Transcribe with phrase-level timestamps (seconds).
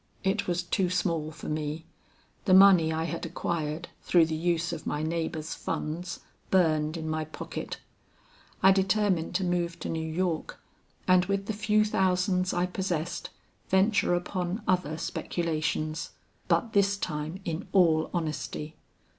[0.23, 1.85] It was too small for me.
[2.45, 7.23] The money I had acquired through the use of my neighbor's funds burned in my
[7.23, 7.79] pocket.
[8.63, 10.59] I determined to move to New York,
[11.07, 13.29] and with the few thousands I possessed,
[13.69, 16.09] venture upon other speculations.
[16.47, 18.77] But this time in all honesty.